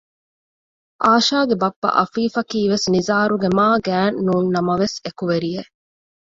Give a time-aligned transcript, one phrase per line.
[1.03, 5.71] އާޝާގެ ބައްޕަ އަފީފަކީވެސް ނިޒާރުގެ މާގާތް ނޫންނަމަވެސް އެކުވެރިއެއް